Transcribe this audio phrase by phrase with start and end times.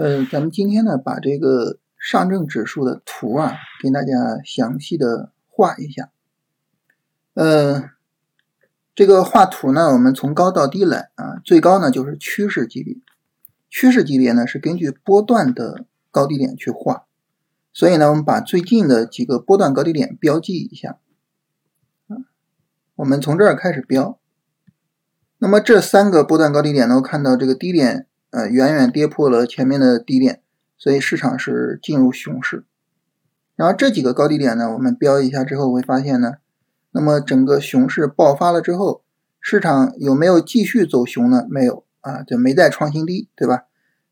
[0.00, 3.52] 呃，咱们今天呢，把这个上证指数的图啊，
[3.82, 6.10] 给大家详细的画一下。
[7.34, 7.90] 呃，
[8.94, 12.96] 这个画图呢，我们从高到低来啊，最高呢就是趋势级别，
[13.68, 17.04] 趋势级别呢是根据波段的高低点去画，
[17.74, 20.96] 所以呢，我们把最近的几个波段高低点标记一下。
[22.08, 22.24] 啊，
[22.96, 24.18] 我们从这儿开始标。
[25.36, 28.06] 那么这三个波段高低点呢，我看到这个低点。
[28.30, 30.40] 呃，远远跌破了前面的低点，
[30.78, 32.64] 所以市场是进入熊市。
[33.56, 36.34] 然后这几个高低点呢，我们标一下之后会发现呢，
[36.92, 39.02] 那么整个熊市爆发了之后，
[39.40, 41.44] 市场有没有继续走熊呢？
[41.50, 43.64] 没有啊，就没再创新低，对吧？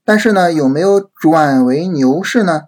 [0.04, 2.62] 但是呢，有没有转为牛市呢？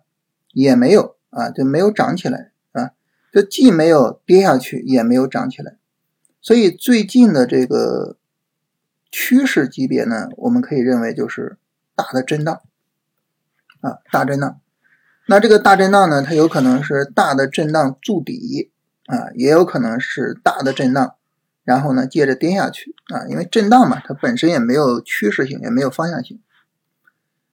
[0.53, 2.93] 也没有啊，就没有涨起来啊，
[3.33, 5.77] 就既没有跌下去，也没有涨起来。
[6.41, 8.19] 所以最近的这个。
[9.11, 11.59] 趋势级别呢，我们可以认为就是
[11.95, 12.61] 大的震荡
[13.81, 14.61] 啊，大震荡。
[15.27, 18.71] 那这个大震荡呢，它有可能是大的震荡筑底
[19.07, 21.15] 啊，也有可能是大的震荡，
[21.63, 23.27] 然后呢接着跌下去啊。
[23.29, 26.41] 因为震荡嘛，它本身也没有趋势性，也没有方向性。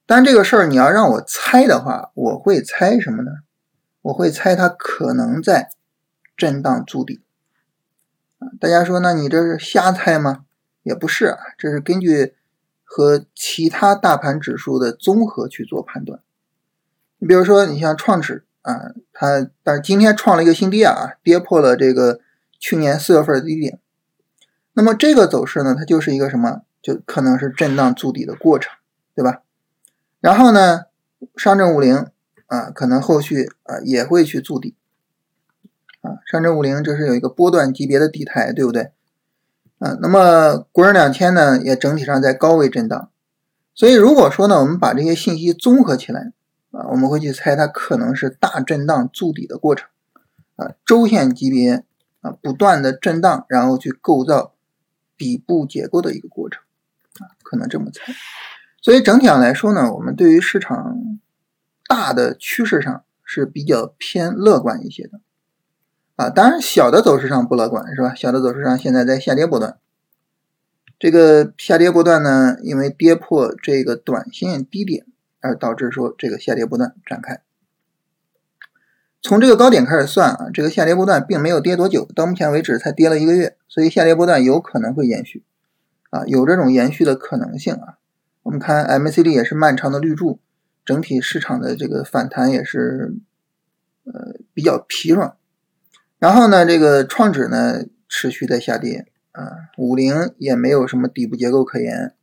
[0.05, 3.31] 但这个事儿你要让我猜的话，我会猜什么呢？
[4.03, 5.69] 我会猜它可能在
[6.35, 7.21] 震荡筑底。
[8.59, 10.45] 大家说，那你这是瞎猜吗？
[10.87, 12.33] 也不是啊，这是根据
[12.85, 16.21] 和其他大盘指数的综合去做判断。
[17.17, 22.21] 你比如说，你像创指啊，它但是今天创了一个新低啊，跌破了这个
[22.57, 23.79] 去年四月份的低点。
[24.73, 26.61] 那么这个走势呢，它就是一个什么？
[26.81, 28.71] 就可能是震荡筑底的过程，
[29.13, 29.41] 对吧？
[30.21, 30.85] 然后呢，
[31.35, 32.07] 上证五零
[32.45, 34.75] 啊，可能后续啊也会去筑底
[35.99, 36.19] 啊。
[36.25, 38.91] 上证五零这是有一个波段级别的底台，对不对？
[39.79, 43.09] 啊，那么国证两千呢，也整体上在高位震荡，
[43.75, 46.33] 所以如果说呢，我们把这些信息综合起来，
[46.71, 49.87] 啊，我们会去猜它可能是大震荡筑底的过程，
[50.55, 51.83] 啊，周线级别
[52.21, 54.53] 啊不断的震荡，然后去构造
[55.15, 56.63] 底部结构的一个过程，
[57.19, 58.13] 啊，可能这么猜。
[58.81, 61.19] 所以整体上来说呢，我们对于市场
[61.87, 65.19] 大的趋势上是比较偏乐观一些的。
[66.17, 68.15] 啊，当然小的走势上不乐观，是吧？
[68.15, 69.77] 小的走势上现在在下跌波段，
[70.97, 75.05] 这个下跌波段呢，因为跌破这个短线低点，
[75.41, 77.41] 而导致说这个下跌波段展开。
[79.21, 85.43] 从这个高点开始算啊，这个下跌波段并没有跌多久，到目前为止才跌了一个月，所以下跌波段有可能会延续，
[86.09, 87.99] 啊，有这种延续的可能性啊。
[88.41, 90.39] 我们看 MACD 也是漫长的绿柱，
[90.83, 93.13] 整体市场的这个反弹也是
[94.05, 95.35] 呃比较疲软。
[96.19, 102.15] 然后呢，这个创指呢持续在下跌啊，五零也没有什么底部结构可言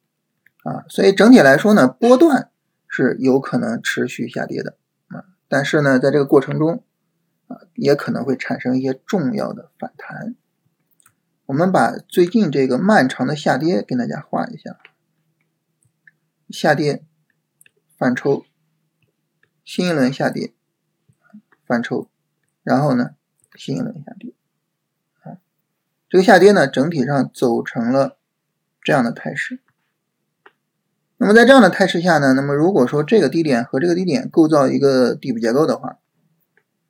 [0.65, 2.51] 啊，所以整体来说呢，波段
[2.89, 6.83] 是有可能持续下跌的啊，但是呢，在这个过程中
[7.47, 10.35] 啊，也可能会产生一些重要的反弹。
[11.47, 14.79] 我们把最近这个漫长的下跌跟大家画一下，
[16.51, 17.05] 下跌
[17.97, 18.45] 反抽，
[19.65, 20.53] 新一轮下跌
[21.65, 22.09] 反抽，
[22.65, 23.15] 然后呢？
[23.57, 24.33] 新一轮下跌，
[25.23, 25.39] 啊，
[26.09, 28.17] 这个下跌呢，整体上走成了
[28.83, 29.61] 这样的态势。
[31.17, 35.99] 那么在这样的态势下呢，那么如果说这个低点和这个低点构造一个底部结构的话，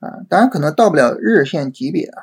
[0.01, 2.23] 啊，当然可能到不了日线级别啊，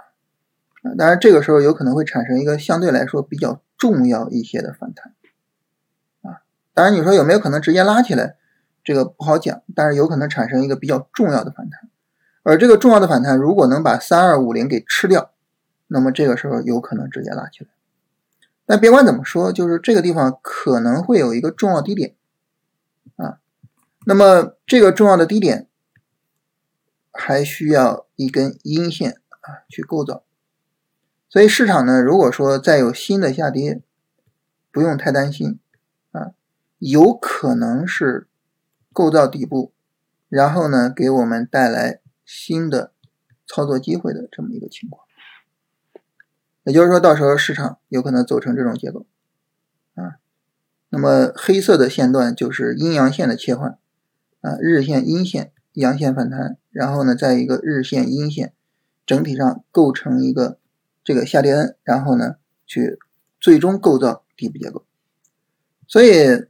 [0.81, 5.13] 啊，当然这个时候有可能会产生一个相对来说比较重要一些的反弹，
[6.23, 6.41] 啊，
[6.73, 8.35] 当然你说有没有可能直接拉起来，
[8.83, 11.90] 这个不好讲，但是有可能产生一个比较重要的反弹。
[12.43, 15.31] 而这个重要的反弹，如果能把三二五零给吃掉，
[15.87, 17.69] 那么这个时候有可能直接拉起来。
[18.65, 22.15] 但别管怎么说，就是这个地方可能会有一个重要低点
[23.17, 23.37] 啊。
[24.07, 25.67] 那么这个重要的低点
[27.11, 30.23] 还需要一根阴线啊去构造。
[31.29, 33.81] 所以市场呢，如果说再有新的下跌，
[34.71, 35.59] 不用太担心
[36.11, 36.31] 啊，
[36.79, 38.27] 有可能是
[38.91, 39.71] 构造底部，
[40.27, 42.00] 然后呢给我们带来。
[42.33, 42.93] 新的
[43.45, 45.05] 操作机会的这么一个情况，
[46.63, 49.05] 也就是说到时候市场有可能走成这种结构
[49.95, 50.15] 啊。
[50.87, 53.77] 那么黑色的线段就是阴阳线的切换
[54.39, 58.53] 啊，日线阴线阳线反弹，然后呢再一个日线阴线，
[59.05, 60.57] 整体上构成一个
[61.03, 62.97] 这个下跌 N，然后呢去
[63.41, 64.85] 最终构造底部结构。
[65.85, 66.45] 所以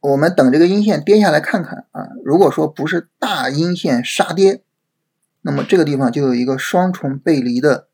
[0.00, 4.64] 我们等这个阴线跌下来看看啊，如果说不是大阴线杀跌。
[5.42, 7.88] 那么这个地方就有一个双重背离的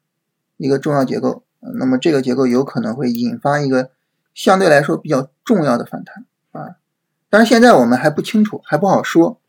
[0.56, 1.42] 一个重要结构，
[1.78, 3.90] 那么这个结构有可能会引发一个
[4.34, 6.76] 相对来说比较重要的反弹啊。
[7.30, 9.40] 但是现在我们还不清楚，还不好说，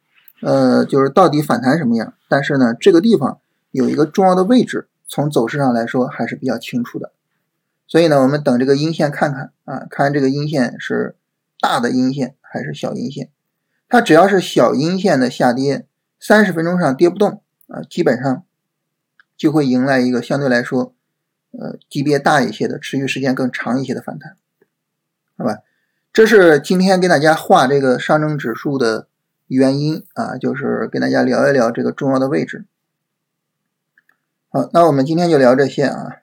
[0.42, 2.14] 呃，就是到底反弹什么样。
[2.28, 3.40] 但是呢，这个地方
[3.72, 7.12] 有一个重要的位置，从走势上来说还是比较清楚的。
[7.88, 11.16] 所以呢，我们等这个阴线看看啊，看这个阴线是
[11.60, 13.30] 大的阴线还是小阴线。
[13.88, 15.88] 它只要是小阴线的下跌，
[16.20, 18.44] 三十分钟上跌不动啊，基本上
[19.38, 20.94] 就会迎来一个相对来说，
[21.52, 24.36] 呃，级别大一些的、持续时间更长一些的反弹，
[25.38, 25.60] 好吧？
[26.12, 29.08] 这是今天跟大家画这个上证指数的
[29.48, 32.66] 原因啊，就是跟大家聊一聊这个重要的位置。
[34.50, 36.18] 好，那我们今天就聊这些啊。